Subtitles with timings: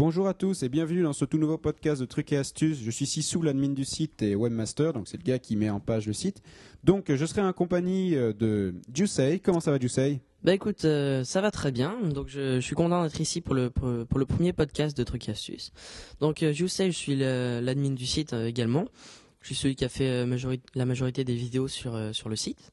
[0.00, 2.80] Bonjour à tous et bienvenue dans ce tout nouveau podcast de trucs et astuces.
[2.82, 5.78] Je suis Sissou, l'admin du site et webmaster, donc c'est le gars qui met en
[5.78, 6.42] page le site.
[6.84, 9.40] Donc je serai en compagnie euh, de Jusei.
[9.40, 12.00] Comment ça va Jusei Bah écoute, euh, ça va très bien.
[12.00, 15.32] Donc je, suis content d'être ici pour le pour, le premier podcast de trucs et
[15.32, 15.70] astuces.
[16.18, 18.86] Donc euh, Jusei, je suis l'admin du site euh, également.
[19.42, 20.26] Je suis celui qui a fait
[20.74, 22.72] la majorité des vidéos sur sur le site.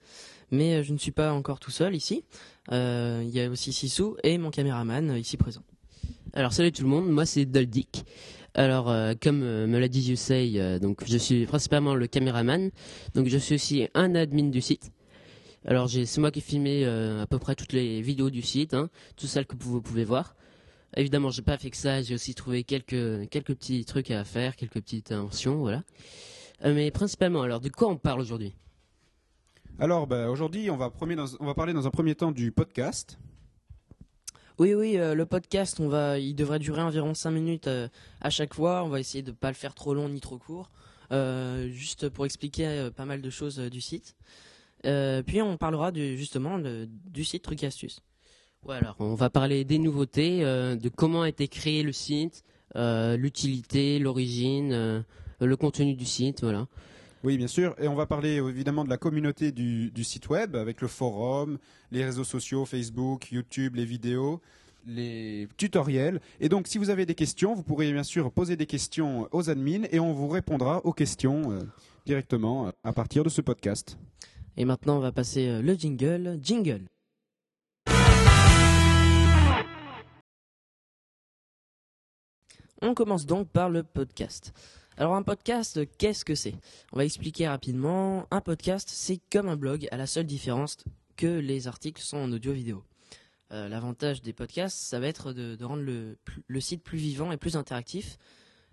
[0.52, 2.24] Mais je ne suis pas encore tout seul ici.
[2.72, 5.64] Il y a aussi Sissou et mon caméraman ici présent.
[6.38, 8.06] Alors salut tout le monde, moi c'est Doldic.
[8.54, 12.70] Alors euh, comme euh, me l'a dit Yusei, euh, donc je suis principalement le caméraman,
[13.16, 14.92] donc je suis aussi un admin du site.
[15.66, 18.92] Alors c'est moi qui ai filmé à peu près toutes les vidéos du site, hein,
[19.16, 20.36] toutes celles que vous pouvez voir.
[20.96, 24.56] Évidemment, j'ai pas fait que ça, j'ai aussi trouvé quelques quelques petits trucs à faire,
[24.56, 25.82] quelques petites inventions, voilà.
[26.64, 28.54] Mais principalement, alors de quoi on parle aujourd'hui?
[29.80, 30.94] Alors bah, aujourd'hui on va,
[31.40, 33.18] on va parler dans un premier temps du podcast.
[34.60, 37.88] Oui, oui, euh, le podcast, on va, il devrait durer environ 5 minutes euh,
[38.22, 38.84] à chaque fois.
[38.84, 40.72] On va essayer de pas le faire trop long ni trop court,
[41.12, 44.16] euh, juste pour expliquer pas mal de choses du site.
[44.84, 48.00] Puis on parlera du, justement de- du site Truc et Astuces.
[48.64, 52.44] Ouais, alors on va parler des nouveautés, de comment a été créé le site,
[52.76, 55.04] l'utilité, l'origine,
[55.40, 56.68] le contenu du site, voilà.
[57.24, 57.76] Oui, bien sûr.
[57.80, 61.58] Et on va parler évidemment de la communauté du, du site web avec le forum,
[61.92, 64.42] les réseaux sociaux, Facebook, YouTube, les vidéos,
[64.86, 66.22] les tutoriels.
[66.40, 69.50] Et donc, si vous avez des questions, vous pourrez bien sûr poser des questions aux
[69.50, 71.62] admins et on vous répondra aux questions euh,
[72.06, 73.98] directement euh, à partir de ce podcast.
[74.56, 76.40] Et maintenant, on va passer euh, le jingle.
[76.42, 76.88] Jingle.
[82.82, 84.54] On commence donc par le podcast.
[84.98, 86.56] Alors un podcast, qu'est-ce que c'est?
[86.92, 88.26] On va expliquer rapidement.
[88.32, 90.78] Un podcast, c'est comme un blog, à la seule différence
[91.16, 92.84] que les articles sont en audio-vidéo.
[93.52, 97.56] Euh, L'avantage des podcasts, ça va être de, rendre le, site plus vivant et plus
[97.56, 98.18] interactif,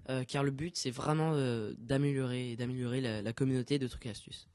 [0.08, 2.56] euh, car le but, c'est vraiment euh, d'améliorer
[3.00, 4.48] la, la communauté de trucs et astuces.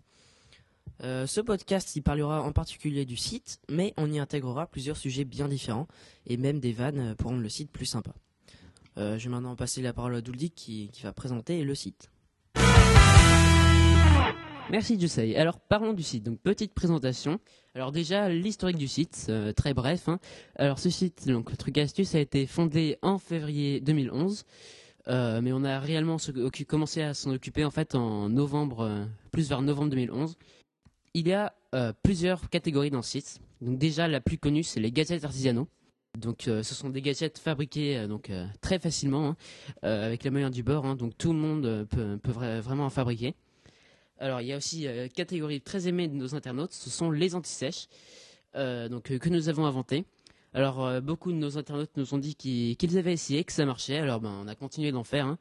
[1.04, 5.24] Euh, ce podcast, il parlera en particulier du site, mais on y intégrera plusieurs sujets
[5.24, 5.88] bien différents
[6.26, 8.14] et même des vannes euh, pour rendre le site plus sympa.
[9.00, 12.12] Euh, je vais maintenant passer la parole à Douldik qui, va présenter le site.
[14.70, 15.38] Merci Jusei.
[15.38, 16.24] Alors parlons du site.
[16.24, 17.40] Donc petite présentation.
[17.76, 20.10] Alors déjà l'historique du site, euh, très bref.
[20.10, 20.20] hein.
[20.58, 24.44] Alors ce site, donc le truc astuce, a été fondé en février 2011,
[25.08, 26.18] euh, mais on a réellement
[26.68, 30.36] commencé à s'en occuper en fait en novembre, plus vers novembre 2011.
[31.14, 31.56] Il y a
[32.04, 33.40] plusieurs catégories dans le site.
[33.62, 35.68] Donc déjà la plus connue c'est les gadgets artisanaux.
[36.18, 39.36] Donc euh, ce sont des gadgets fabriqués euh, donc euh, très facilement hein,
[39.84, 40.86] avec la moyen du bord.
[40.86, 40.96] hein.
[40.96, 43.36] donc tout le monde peut, peut vra- vraiment en fabriquer.
[44.22, 47.36] Alors, il y a aussi une catégorie très aimée de nos internautes, ce sont les
[47.36, 47.88] anti-sèches,
[48.54, 50.04] donc, que nous avons inventé.
[50.54, 54.20] Alors, beaucoup de nos internautes nous ont dit qu'ils avaient essayé, que ça marchait, alors
[54.20, 55.26] ben, on a continué d'en faire.
[55.26, 55.38] hein.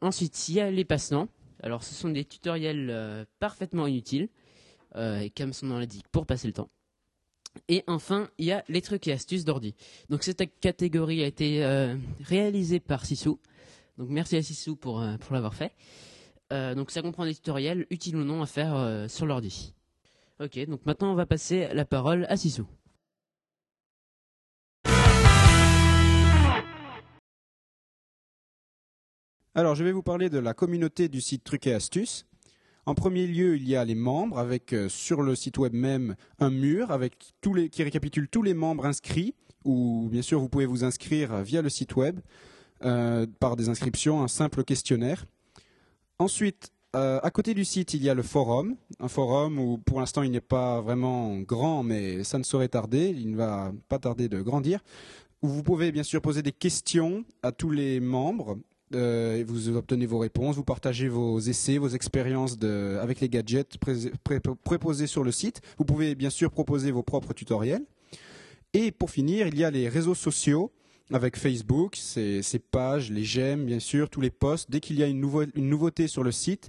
[0.00, 1.28] Ensuite, il y a les passants.
[1.62, 4.28] Alors, ce sont des tutoriels parfaitement inutiles,
[4.96, 6.70] et comme son nom l'indique, pour passer le temps.
[7.68, 9.74] Et enfin, il y a les trucs et astuces d'ordi.
[10.08, 13.38] Donc, cette catégorie a été euh, réalisée par Sissou.
[13.96, 15.72] Donc, merci à Sissou pour, euh, pour l'avoir fait.
[16.50, 19.74] Euh, donc ça comprend des tutoriels utiles ou non à faire sur l'ordi.
[20.40, 22.66] Ok, donc maintenant on va passer la parole à Sissou.
[29.58, 32.26] Alors, je vais vous parler de la communauté du site Trucs et Astuces.
[32.88, 36.16] En premier lieu, il y a les membres avec euh, sur le site web même
[36.38, 37.34] un mur avec
[37.70, 39.34] qui récapitule tous les membres inscrits.
[39.66, 42.18] Ou bien sûr, vous pouvez vous inscrire via le site web
[42.86, 45.26] euh, par des inscriptions, un simple questionnaire.
[46.18, 50.00] Ensuite, euh, à côté du site, il y a le forum, un forum où pour
[50.00, 53.14] l'instant il n'est pas vraiment grand, mais ça ne saurait tarder.
[53.14, 54.80] Il ne va pas tarder de grandir.
[55.42, 58.56] Où vous pouvez bien sûr poser des questions à tous les membres
[58.94, 62.56] euh, vous obtenez vos réponses, vous partagez vos essais, vos expériences
[63.00, 65.60] avec les gadgets pré- pré- préposés sur le site.
[65.78, 67.84] Vous pouvez bien sûr proposer vos propres tutoriels.
[68.74, 70.70] Et pour finir, il y a les réseaux sociaux
[71.10, 74.70] avec Facebook, ses, ses pages, les j'aime, bien sûr, tous les posts.
[74.70, 76.68] Dès qu'il y a une, nouveau- une nouveauté sur le site,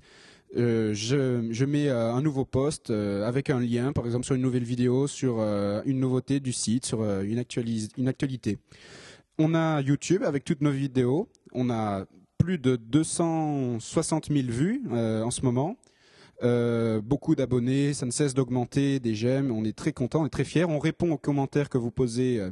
[0.56, 4.42] euh, je, mets euh, un nouveau post euh, avec un lien, par exemple sur une
[4.42, 5.40] nouvelle vidéo, sur
[5.86, 7.38] une nouveauté du site, sur une
[8.08, 8.58] actualité.
[9.38, 11.28] On a YouTube avec toutes nos vidéos.
[11.54, 12.06] On a
[12.38, 15.78] plus de 260 000 vues euh, en ce moment.
[16.42, 19.52] Euh, beaucoup d'abonnés, ça ne cesse d'augmenter, des j'aime.
[19.52, 20.66] On est très content, on est très fiers.
[20.66, 22.52] On répond aux commentaires que vous posez euh,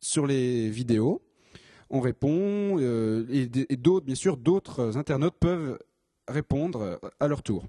[0.00, 1.22] sur les vidéos.
[1.90, 5.76] On répond et, et d'autres, bien sûr, d'autres internautes peuvent
[6.28, 7.64] répondre à leur tour.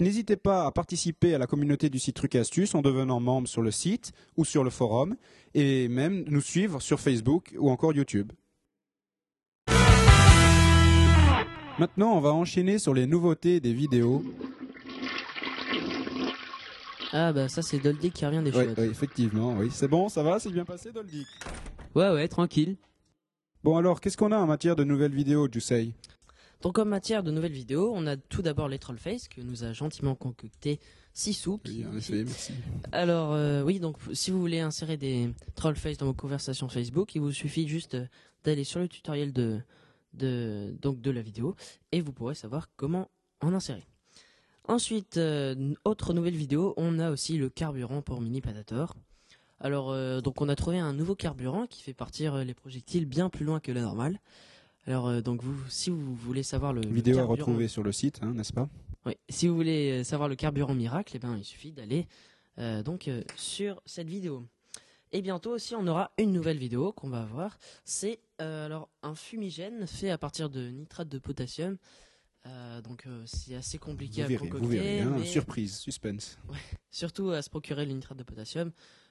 [0.00, 2.42] N'hésitez pas à participer à la communauté du site Truc et
[2.74, 5.16] en devenant membre sur le site ou sur le forum
[5.54, 8.30] et même nous suivre sur Facebook ou encore YouTube.
[11.78, 14.24] Maintenant, on va enchaîner sur les nouveautés des vidéos.
[17.12, 18.78] Ah bah ça c'est Doldy qui revient des Oui, chiottes.
[18.78, 19.68] oui, effectivement, oui.
[19.70, 21.24] C'est bon, ça va, c'est bien passé, Doldy.
[21.94, 22.76] Ouais, ouais, tranquille.
[23.64, 25.92] Bon alors, qu'est-ce qu'on a en matière de nouvelles vidéos, Jusei
[26.62, 29.72] Donc en matière de nouvelles vidéos, on a tout d'abord les Trollface que nous a
[29.72, 30.80] gentiment concocté
[31.14, 31.60] Sissou.
[31.64, 32.52] Oui, en effet, merci.
[32.92, 37.20] Alors euh, oui, donc si vous voulez insérer des Trollface dans vos conversations Facebook, il
[37.20, 38.06] vous suffit juste euh,
[38.44, 39.60] d'aller sur le tutoriel de,
[40.14, 41.54] de, donc de la vidéo
[41.92, 43.10] et vous pourrez savoir comment
[43.40, 43.84] en insérer.
[44.66, 48.94] Ensuite, euh, autre nouvelle vidéo, on a aussi le carburant pour Mini Predator.
[49.60, 53.06] Alors, euh, donc on a trouvé un nouveau carburant qui fait partir euh, les projectiles
[53.06, 54.20] bien plus loin que la normale.
[54.86, 57.82] Alors, euh, donc vous, si vous voulez savoir le le Vidéo à carburant- retrouver sur
[57.82, 58.68] le site, hein, n'est-ce pas
[59.06, 62.06] oui, si vous voulez savoir le carburant miracle, eh ben, il suffit d'aller
[62.84, 64.44] donc sur cette vidéo.
[65.12, 67.56] Et bientôt aussi, on aura une nouvelle vidéo qu'on va voir.
[67.84, 71.76] C'est euh, alors un fumigène fait à partir de nitrate de potassium.
[72.46, 75.00] Euh, donc euh, c'est assez compliqué Vous à verrez, vous concocter, verrez.
[75.00, 76.38] hein, mais Surprise, suspense.
[76.90, 78.70] surtout à se procurer le nitrate de potassium.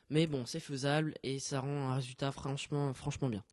[0.10, 3.44] Mais bon, c'est faisable et ça rend un résultat franchement, franchement bien.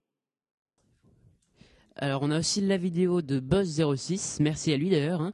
[1.96, 5.20] Alors, on a aussi la vidéo de Buzz06, merci à lui d'ailleurs.
[5.22, 5.32] hein.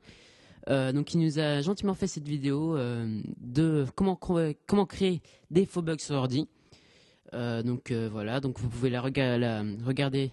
[0.69, 5.65] Euh, donc, il nous a gentiment fait cette vidéo euh, de comment, comment créer des
[5.65, 6.49] faux bugs sur ordi.
[7.35, 10.33] Euh, donc euh, voilà, donc vous pouvez la, rega- la regarder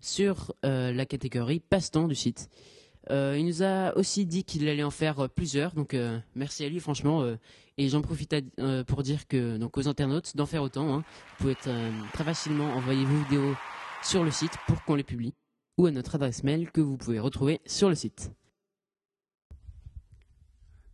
[0.00, 2.48] sur euh, la catégorie passe-temps du site.
[3.10, 5.96] Il nous a aussi dit qu'il allait en faire plusieurs, donc
[6.36, 7.26] merci à lui franchement.
[7.76, 8.32] et j'en profite
[8.86, 10.94] pour dire que donc aux internautes d'en faire autant.
[10.94, 11.04] hein.
[11.40, 13.56] Vous pouvez très facilement envoyer vos vidéos
[14.04, 15.34] sur le site pour qu'on les publie
[15.78, 18.30] ou à notre adresse mail que vous pouvez retrouver sur le site.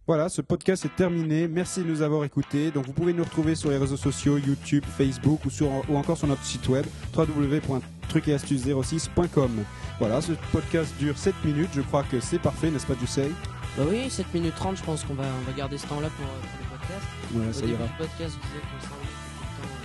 [0.08, 1.46] Voilà, ce podcast est terminé.
[1.48, 2.70] Merci de nous avoir écoutés.
[2.70, 6.16] Donc vous pouvez nous retrouver sur les réseaux sociaux, YouTube, Facebook ou, sur, ou encore
[6.16, 9.50] sur notre site web www.trucetastuces06.com.
[9.98, 11.68] Voilà, ce podcast dure 7 minutes.
[11.74, 13.30] Je crois que c'est parfait, n'est-ce pas, Jusei
[13.76, 16.24] Bah oui, 7 minutes 30, je pense qu'on va, on va garder ce temps-là pour,
[16.24, 17.06] euh, pour le podcast.
[17.34, 17.84] Ouais, Au ça début ira.
[17.84, 18.96] du podcast, tout le temps.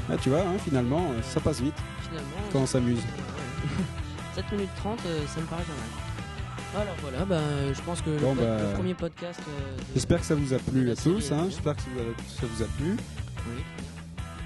[0.09, 2.99] Ah, tu vois, hein, finalement, euh, ça passe vite euh, finalement, quand on s'amuse.
[2.99, 3.03] Ouais.
[4.35, 5.89] 7 minutes 30, euh, ça me paraît pas mal.
[6.75, 7.39] Alors voilà, bah,
[7.73, 9.39] je pense que le, Bon, bah, le premier podcast.
[9.47, 11.31] euh, J'espère que ça vous a plu à tous.
[11.31, 11.51] Hein, oui.
[11.51, 12.95] J'espère que ça vous a, ça vous a plu.
[13.47, 13.61] Oui.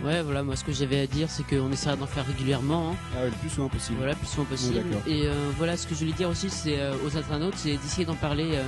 [0.05, 2.91] Ouais, voilà, moi ce que j'avais à dire, c'est qu'on essaiera d'en faire régulièrement.
[2.91, 2.95] hein.
[3.15, 3.97] Ah ouais, le plus souvent possible.
[3.97, 4.83] Voilà, plus souvent possible.
[5.07, 8.05] et euh, voilà, ce que je voulais dire aussi, c'est euh, aux internautes, c'est d'essayer
[8.05, 8.59] d'en parler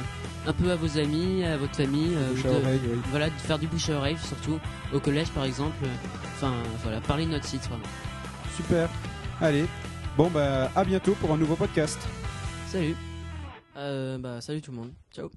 [0.48, 2.16] un peu à vos amis, à votre famille.
[2.32, 3.00] Bouche de- à oreille, oui.
[3.12, 4.58] Voilà, de faire du bouche à oreille, surtout
[4.94, 5.76] au collège par exemple.
[6.38, 7.84] Enfin, voilà, parler de notre site vraiment.
[8.56, 8.90] Super.
[9.42, 9.66] Allez.
[10.18, 12.00] Bon, bah, à bientôt pour un nouveau podcast.
[12.72, 12.96] Salut
[13.80, 14.94] Euh, bah, salut tout le monde.
[15.12, 15.30] Ciao.